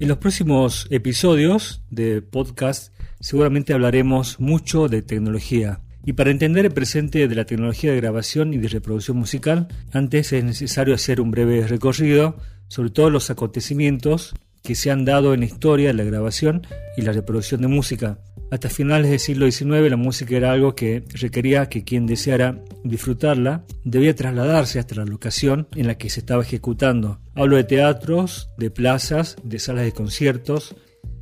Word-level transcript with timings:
En 0.00 0.06
los 0.06 0.18
próximos 0.18 0.86
episodios 0.90 1.82
de 1.90 2.22
podcast 2.22 2.94
seguramente 3.18 3.72
hablaremos 3.72 4.38
mucho 4.38 4.86
de 4.86 5.02
tecnología. 5.02 5.80
Y 6.04 6.12
para 6.12 6.30
entender 6.30 6.66
el 6.66 6.72
presente 6.72 7.26
de 7.26 7.34
la 7.34 7.46
tecnología 7.46 7.90
de 7.90 7.96
grabación 7.96 8.54
y 8.54 8.58
de 8.58 8.68
reproducción 8.68 9.16
musical, 9.16 9.66
antes 9.92 10.32
es 10.32 10.44
necesario 10.44 10.94
hacer 10.94 11.20
un 11.20 11.32
breve 11.32 11.66
recorrido 11.66 12.36
sobre 12.68 12.90
todos 12.90 13.10
los 13.10 13.28
acontecimientos 13.30 14.36
que 14.62 14.76
se 14.76 14.92
han 14.92 15.04
dado 15.04 15.34
en 15.34 15.40
la 15.40 15.46
historia 15.46 15.88
de 15.88 15.94
la 15.94 16.04
grabación 16.04 16.64
y 16.96 17.02
la 17.02 17.10
reproducción 17.10 17.60
de 17.60 17.68
música. 17.68 18.20
Hasta 18.50 18.70
finales 18.70 19.10
del 19.10 19.20
siglo 19.20 19.50
XIX 19.50 19.90
la 19.90 19.96
música 19.96 20.34
era 20.36 20.52
algo 20.52 20.74
que 20.74 21.04
requería 21.12 21.68
que 21.68 21.84
quien 21.84 22.06
deseara 22.06 22.62
disfrutarla 22.82 23.64
debía 23.84 24.14
trasladarse 24.14 24.78
hasta 24.78 24.94
la 24.94 25.04
locación 25.04 25.68
en 25.74 25.86
la 25.86 25.98
que 25.98 26.08
se 26.08 26.20
estaba 26.20 26.42
ejecutando. 26.42 27.20
Hablo 27.34 27.56
de 27.56 27.64
teatros, 27.64 28.48
de 28.56 28.70
plazas, 28.70 29.36
de 29.42 29.58
salas 29.58 29.84
de 29.84 29.92
conciertos. 29.92 30.74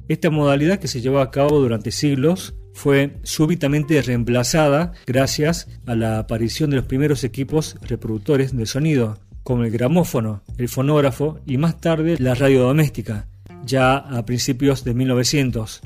Esta 0.08 0.30
modalidad 0.30 0.78
que 0.78 0.86
se 0.86 1.00
llevó 1.00 1.18
a 1.18 1.32
cabo 1.32 1.58
durante 1.58 1.90
siglos 1.90 2.54
fue 2.74 3.16
súbitamente 3.24 4.00
reemplazada 4.02 4.92
gracias 5.06 5.66
a 5.86 5.96
la 5.96 6.20
aparición 6.20 6.70
de 6.70 6.76
los 6.76 6.84
primeros 6.84 7.24
equipos 7.24 7.76
reproductores 7.82 8.56
de 8.56 8.66
sonido, 8.66 9.18
como 9.42 9.64
el 9.64 9.70
gramófono, 9.70 10.42
el 10.58 10.68
fonógrafo 10.68 11.40
y 11.44 11.56
más 11.56 11.80
tarde 11.80 12.16
la 12.20 12.34
radio 12.34 12.62
doméstica, 12.62 13.26
ya 13.64 13.96
a 13.96 14.24
principios 14.24 14.84
de 14.84 14.94
1900. 14.94 15.80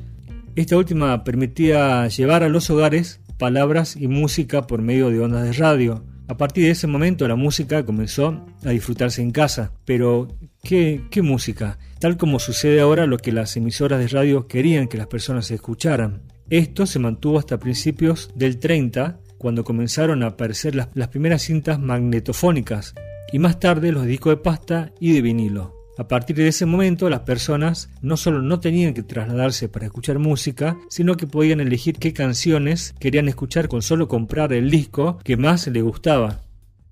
Esta 0.61 0.77
última 0.77 1.25
permitía 1.25 2.07
llevar 2.09 2.43
a 2.43 2.51
los 2.51 2.69
hogares 2.69 3.23
palabras 3.39 3.97
y 3.97 4.09
música 4.09 4.67
por 4.67 4.83
medio 4.83 5.09
de 5.09 5.19
ondas 5.19 5.45
de 5.45 5.55
radio. 5.55 6.05
A 6.29 6.37
partir 6.37 6.65
de 6.65 6.73
ese 6.73 6.87
momento 6.87 7.27
la 7.27 7.35
música 7.35 7.87
comenzó 7.87 8.45
a 8.63 8.69
disfrutarse 8.69 9.23
en 9.23 9.31
casa. 9.31 9.73
Pero, 9.87 10.29
¿qué, 10.63 11.01
qué 11.11 11.23
música? 11.23 11.79
Tal 11.99 12.19
como 12.19 12.39
sucede 12.39 12.83
ahora 12.83 13.07
lo 13.07 13.17
que 13.17 13.33
las 13.33 13.57
emisoras 13.57 14.01
de 14.01 14.09
radio 14.09 14.49
querían 14.49 14.87
que 14.87 14.99
las 14.99 15.07
personas 15.07 15.51
escucharan. 15.51 16.25
Esto 16.51 16.85
se 16.85 16.99
mantuvo 16.99 17.39
hasta 17.39 17.59
principios 17.59 18.31
del 18.35 18.59
30, 18.59 19.19
cuando 19.39 19.65
comenzaron 19.65 20.23
a 20.23 20.27
aparecer 20.27 20.75
las, 20.75 20.89
las 20.93 21.09
primeras 21.09 21.41
cintas 21.41 21.81
magnetofónicas, 21.81 22.95
y 23.33 23.39
más 23.39 23.61
tarde 23.61 23.93
los 23.93 24.05
discos 24.05 24.33
de 24.33 24.43
pasta 24.43 24.93
y 25.01 25.15
de 25.15 25.23
vinilo. 25.23 25.80
A 26.01 26.09
partir 26.09 26.35
de 26.35 26.49
ese 26.49 26.65
momento 26.65 27.11
las 27.11 27.21
personas 27.21 27.91
no 28.01 28.17
solo 28.17 28.41
no 28.41 28.59
tenían 28.59 28.95
que 28.95 29.03
trasladarse 29.03 29.69
para 29.69 29.85
escuchar 29.85 30.19
música, 30.19 30.79
sino 30.89 31.19
que 31.19 31.27
podían 31.27 31.61
elegir 31.61 31.99
qué 31.99 32.15
canciones 32.15 32.95
querían 32.99 33.29
escuchar 33.29 33.69
con 33.69 33.83
solo 33.83 34.09
comprar 34.09 34.55
el 34.55 34.71
disco 34.71 35.19
que 35.23 35.37
más 35.37 35.67
les 35.67 35.83
gustaba. 35.83 36.41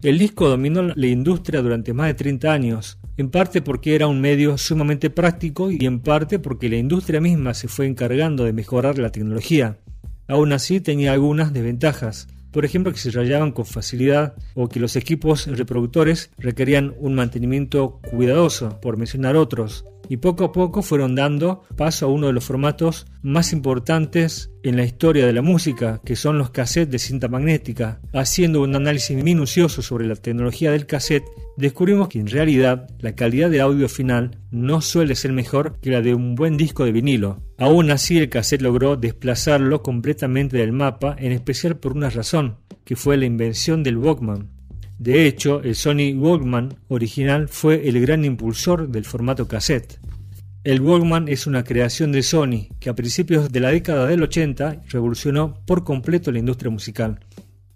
El 0.02 0.18
disco 0.18 0.50
dominó 0.50 0.82
la 0.82 1.06
industria 1.06 1.62
durante 1.62 1.94
más 1.94 2.08
de 2.08 2.14
30 2.16 2.52
años, 2.52 2.98
en 3.16 3.30
parte 3.30 3.62
porque 3.62 3.94
era 3.94 4.08
un 4.08 4.20
medio 4.20 4.58
sumamente 4.58 5.08
práctico 5.08 5.70
y 5.70 5.86
en 5.86 6.00
parte 6.00 6.38
porque 6.38 6.68
la 6.68 6.76
industria 6.76 7.22
misma 7.22 7.54
se 7.54 7.68
fue 7.68 7.86
encargando 7.86 8.44
de 8.44 8.52
mejorar 8.52 8.98
la 8.98 9.10
tecnología. 9.10 9.78
Aún 10.26 10.52
así 10.52 10.80
tenía 10.80 11.14
algunas 11.14 11.54
desventajas 11.54 12.28
por 12.58 12.64
ejemplo 12.64 12.92
que 12.92 12.98
se 12.98 13.12
rayaban 13.12 13.52
con 13.52 13.66
facilidad 13.66 14.34
o 14.56 14.68
que 14.68 14.80
los 14.80 14.96
equipos 14.96 15.46
reproductores 15.46 16.32
requerían 16.38 16.92
un 16.98 17.14
mantenimiento 17.14 18.00
cuidadoso, 18.10 18.80
por 18.80 18.96
mencionar 18.96 19.36
otros, 19.36 19.84
y 20.08 20.18
poco 20.18 20.44
a 20.44 20.52
poco 20.52 20.82
fueron 20.82 21.14
dando 21.14 21.62
paso 21.76 22.06
a 22.06 22.08
uno 22.08 22.28
de 22.28 22.32
los 22.32 22.44
formatos 22.44 23.06
más 23.22 23.52
importantes 23.52 24.50
en 24.62 24.76
la 24.76 24.84
historia 24.84 25.26
de 25.26 25.32
la 25.32 25.42
música, 25.42 26.00
que 26.04 26.16
son 26.16 26.38
los 26.38 26.50
cassettes 26.50 26.90
de 26.90 26.98
cinta 26.98 27.28
magnética. 27.28 28.00
Haciendo 28.12 28.62
un 28.62 28.74
análisis 28.74 29.22
minucioso 29.22 29.82
sobre 29.82 30.06
la 30.06 30.16
tecnología 30.16 30.70
del 30.70 30.86
cassette, 30.86 31.24
descubrimos 31.56 32.08
que 32.08 32.20
en 32.20 32.26
realidad 32.26 32.88
la 33.00 33.14
calidad 33.14 33.50
de 33.50 33.60
audio 33.60 33.88
final 33.88 34.38
no 34.50 34.80
suele 34.80 35.14
ser 35.14 35.32
mejor 35.32 35.78
que 35.80 35.90
la 35.90 36.00
de 36.00 36.14
un 36.14 36.34
buen 36.34 36.56
disco 36.56 36.84
de 36.84 36.92
vinilo. 36.92 37.42
Aún 37.58 37.90
así, 37.90 38.18
el 38.18 38.28
cassette 38.28 38.62
logró 38.62 38.96
desplazarlo 38.96 39.82
completamente 39.82 40.56
del 40.56 40.72
mapa, 40.72 41.16
en 41.18 41.32
especial 41.32 41.76
por 41.76 41.92
una 41.92 42.10
razón, 42.10 42.58
que 42.84 42.96
fue 42.96 43.16
la 43.16 43.26
invención 43.26 43.82
del 43.82 43.98
Walkman. 43.98 44.48
De 44.98 45.26
hecho, 45.26 45.62
el 45.62 45.76
Sony 45.76 46.12
Walkman 46.16 46.74
original 46.88 47.48
fue 47.48 47.88
el 47.88 48.00
gran 48.00 48.24
impulsor 48.24 48.88
del 48.88 49.04
formato 49.04 49.46
cassette. 49.46 50.00
El 50.64 50.80
Walkman 50.80 51.28
es 51.28 51.46
una 51.46 51.62
creación 51.62 52.10
de 52.10 52.22
Sony 52.22 52.68
que 52.80 52.90
a 52.90 52.94
principios 52.94 53.52
de 53.52 53.60
la 53.60 53.70
década 53.70 54.06
del 54.06 54.22
80 54.22 54.82
revolucionó 54.88 55.62
por 55.64 55.84
completo 55.84 56.32
la 56.32 56.40
industria 56.40 56.70
musical. 56.70 57.20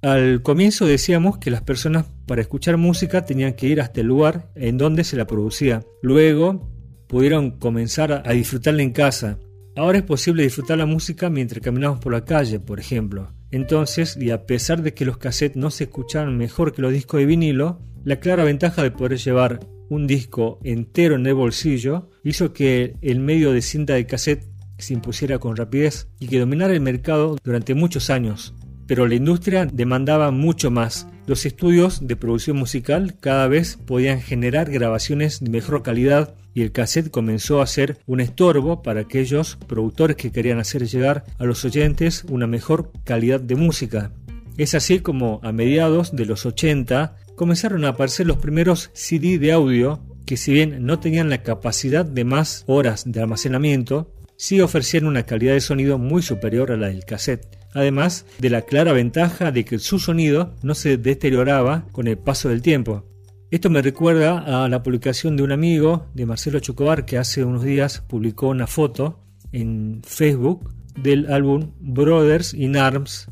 Al 0.02 0.42
comienzo 0.42 0.84
decíamos 0.84 1.38
que 1.38 1.52
las 1.52 1.62
personas 1.62 2.06
para 2.26 2.42
escuchar 2.42 2.76
música 2.76 3.24
tenían 3.24 3.52
que 3.52 3.68
ir 3.68 3.80
hasta 3.80 4.00
el 4.00 4.08
lugar 4.08 4.50
en 4.56 4.78
donde 4.78 5.04
se 5.04 5.16
la 5.16 5.28
producía. 5.28 5.84
Luego 6.02 6.68
pudieron 7.06 7.52
comenzar 7.52 8.24
a 8.26 8.32
disfrutarla 8.32 8.82
en 8.82 8.90
casa. 8.90 9.38
Ahora 9.76 9.98
es 9.98 10.04
posible 10.04 10.42
disfrutar 10.42 10.76
la 10.76 10.86
música 10.86 11.30
mientras 11.30 11.62
caminamos 11.62 12.00
por 12.00 12.12
la 12.12 12.24
calle, 12.24 12.58
por 12.58 12.80
ejemplo. 12.80 13.32
Entonces, 13.52 14.16
y 14.20 14.30
a 14.30 14.44
pesar 14.44 14.82
de 14.82 14.92
que 14.92 15.04
los 15.04 15.18
cassettes 15.18 15.56
no 15.56 15.70
se 15.70 15.84
escuchaban 15.84 16.36
mejor 16.36 16.72
que 16.72 16.82
los 16.82 16.92
discos 16.92 17.20
de 17.20 17.26
vinilo, 17.26 17.80
la 18.04 18.16
clara 18.16 18.42
ventaja 18.42 18.82
de 18.82 18.90
poder 18.90 19.18
llevar 19.18 19.60
un 19.92 20.06
disco 20.06 20.58
entero 20.64 21.16
en 21.16 21.26
el 21.26 21.34
bolsillo 21.34 22.08
hizo 22.24 22.54
que 22.54 22.96
el 23.02 23.20
medio 23.20 23.52
de 23.52 23.60
cinta 23.60 23.92
de 23.92 24.06
cassette 24.06 24.48
se 24.78 24.94
impusiera 24.94 25.38
con 25.38 25.54
rapidez 25.54 26.08
y 26.18 26.28
que 26.28 26.40
dominara 26.40 26.72
el 26.72 26.80
mercado 26.80 27.36
durante 27.44 27.74
muchos 27.74 28.08
años. 28.08 28.54
Pero 28.86 29.06
la 29.06 29.16
industria 29.16 29.66
demandaba 29.66 30.30
mucho 30.30 30.70
más. 30.70 31.06
Los 31.26 31.44
estudios 31.44 32.06
de 32.06 32.16
producción 32.16 32.56
musical 32.56 33.18
cada 33.20 33.46
vez 33.48 33.76
podían 33.76 34.22
generar 34.22 34.70
grabaciones 34.70 35.40
de 35.40 35.50
mejor 35.50 35.82
calidad 35.82 36.34
y 36.54 36.62
el 36.62 36.72
cassette 36.72 37.10
comenzó 37.10 37.60
a 37.60 37.66
ser 37.66 37.98
un 38.06 38.20
estorbo 38.20 38.82
para 38.82 39.02
aquellos 39.02 39.58
productores 39.66 40.16
que 40.16 40.32
querían 40.32 40.58
hacer 40.58 40.86
llegar 40.88 41.24
a 41.38 41.44
los 41.44 41.66
oyentes 41.66 42.24
una 42.30 42.46
mejor 42.46 42.92
calidad 43.04 43.40
de 43.40 43.56
música. 43.56 44.10
Es 44.56 44.74
así 44.74 45.00
como 45.00 45.40
a 45.42 45.52
mediados 45.52 46.16
de 46.16 46.26
los 46.26 46.44
80 46.44 47.16
comenzaron 47.36 47.84
a 47.84 47.90
aparecer 47.90 48.26
los 48.26 48.38
primeros 48.38 48.90
CD 48.94 49.38
de 49.38 49.52
audio 49.52 50.02
que 50.26 50.36
si 50.36 50.52
bien 50.52 50.86
no 50.86 50.98
tenían 51.00 51.30
la 51.30 51.42
capacidad 51.42 52.04
de 52.04 52.24
más 52.24 52.64
horas 52.66 53.04
de 53.06 53.20
almacenamiento, 53.20 54.12
sí 54.36 54.60
ofrecían 54.60 55.06
una 55.06 55.24
calidad 55.24 55.54
de 55.54 55.60
sonido 55.60 55.98
muy 55.98 56.22
superior 56.22 56.72
a 56.72 56.76
la 56.76 56.88
del 56.88 57.04
cassette, 57.04 57.58
además 57.74 58.26
de 58.38 58.50
la 58.50 58.62
clara 58.62 58.92
ventaja 58.92 59.52
de 59.52 59.64
que 59.64 59.78
su 59.78 59.98
sonido 59.98 60.54
no 60.62 60.74
se 60.74 60.96
deterioraba 60.96 61.86
con 61.92 62.06
el 62.08 62.18
paso 62.18 62.48
del 62.48 62.62
tiempo. 62.62 63.04
Esto 63.50 63.68
me 63.68 63.82
recuerda 63.82 64.64
a 64.64 64.68
la 64.68 64.82
publicación 64.82 65.36
de 65.36 65.42
un 65.42 65.52
amigo, 65.52 66.06
de 66.14 66.24
Marcelo 66.24 66.58
Chocobar, 66.60 67.04
que 67.04 67.18
hace 67.18 67.44
unos 67.44 67.62
días 67.62 68.02
publicó 68.08 68.48
una 68.48 68.66
foto 68.66 69.20
en 69.52 70.00
Facebook 70.04 70.72
del 70.96 71.30
álbum 71.30 71.72
Brothers 71.80 72.54
in 72.54 72.76
Arms 72.76 73.28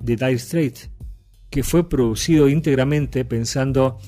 de 0.00 0.16
Dire 0.16 0.38
Straits, 0.38 0.90
que 1.50 1.62
fue 1.62 1.88
producido 1.88 2.48
íntegramente 2.48 3.24
pensando 3.24 3.98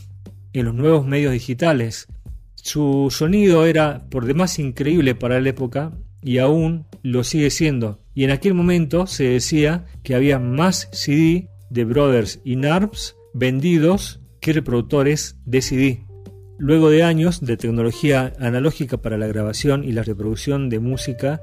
en 0.52 0.66
los 0.66 0.74
nuevos 0.74 1.06
medios 1.06 1.32
digitales. 1.32 2.08
Su 2.54 3.08
sonido 3.10 3.66
era 3.66 4.06
por 4.10 4.26
demás 4.26 4.58
increíble 4.58 5.14
para 5.14 5.40
la 5.40 5.48
época 5.48 5.92
y 6.22 6.38
aún 6.38 6.86
lo 7.02 7.24
sigue 7.24 7.50
siendo. 7.50 8.00
Y 8.14 8.24
en 8.24 8.30
aquel 8.30 8.54
momento 8.54 9.06
se 9.06 9.24
decía 9.24 9.86
que 10.02 10.14
había 10.14 10.38
más 10.38 10.88
CD 10.92 11.48
de 11.70 11.84
Brothers 11.84 12.40
in 12.44 12.66
Arms 12.66 13.16
vendidos 13.32 14.20
que 14.40 14.52
reproductores 14.52 15.36
de 15.44 15.62
CD. 15.62 16.04
Luego 16.58 16.90
de 16.90 17.02
años 17.02 17.40
de 17.40 17.56
tecnología 17.56 18.34
analógica 18.38 18.98
para 18.98 19.16
la 19.16 19.26
grabación 19.26 19.84
y 19.84 19.92
la 19.92 20.02
reproducción 20.02 20.68
de 20.68 20.78
música, 20.78 21.40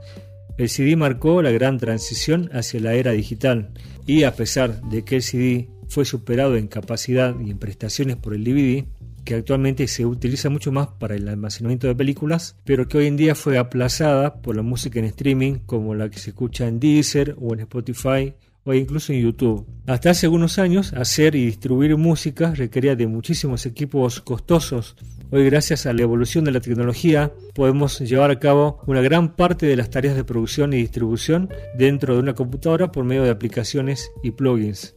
el 0.58 0.70
CD 0.70 0.96
marcó 0.96 1.42
la 1.42 1.52
gran 1.52 1.78
transición 1.78 2.50
hacia 2.54 2.80
la 2.80 2.94
era 2.94 3.12
digital 3.12 3.72
y 4.06 4.24
a 4.24 4.36
pesar 4.36 4.82
de 4.82 5.04
que 5.04 5.16
el 5.16 5.22
CD 5.24 5.70
fue 5.88 6.06
superado 6.06 6.56
en 6.56 6.68
capacidad 6.68 7.40
y 7.40 7.52
en 7.52 7.58
prestaciones 7.58 8.18
por 8.18 8.34
el 8.34 8.44
DVD, 8.44 8.86
que 9.24 9.36
actualmente 9.36 9.88
se 9.88 10.06
utiliza 10.06 10.50
mucho 10.50 10.72
más 10.72 10.88
para 10.88 11.16
el 11.16 11.28
almacenamiento 11.28 11.88
de 11.88 11.96
películas, 11.96 12.56
pero 12.64 12.88
que 12.88 12.98
hoy 12.98 13.08
en 13.08 13.18
día 13.18 13.36
fue 13.36 13.58
aplazada 13.58 14.42
por 14.42 14.56
la 14.56 14.62
música 14.62 15.00
en 15.00 15.06
streaming 15.06 15.56
como 15.66 15.96
la 15.96 16.10
que 16.10 16.20
se 16.20 16.30
escucha 16.30 16.68
en 16.68 16.80
Deezer 16.80 17.36
o 17.40 17.54
en 17.54 17.60
Spotify 17.62 18.34
o 18.68 18.74
incluso 18.74 19.14
en 19.14 19.22
YouTube. 19.22 19.66
Hasta 19.86 20.10
hace 20.10 20.26
algunos 20.26 20.60
años, 20.60 20.94
hacer 20.94 21.36
y 21.36 21.46
distribuir 21.46 21.96
música 21.96 22.54
requería 22.54 22.96
de 22.96 23.08
muchísimos 23.08 23.66
equipos 23.66 24.20
costosos. 24.20 24.96
Hoy, 25.32 25.46
gracias 25.46 25.86
a 25.86 25.94
la 25.94 26.02
evolución 26.02 26.44
de 26.44 26.52
la 26.52 26.60
tecnología, 26.60 27.32
podemos 27.54 28.00
llevar 28.00 28.32
a 28.32 28.40
cabo 28.40 28.82
una 28.86 29.02
gran 29.02 29.36
parte 29.36 29.66
de 29.66 29.78
las 29.78 29.90
tareas 29.90 30.16
de 30.16 30.26
producción 30.26 30.74
y 30.74 30.78
distribución 30.78 31.50
dentro 31.78 32.14
de 32.14 32.22
una 32.22 32.34
computadora 32.34 32.92
por 32.92 33.06
medio 33.06 33.24
de 33.24 33.30
aplicaciones 33.30 34.12
y 34.22 34.32
plugins. 34.32 34.97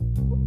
Bye. 0.00 0.39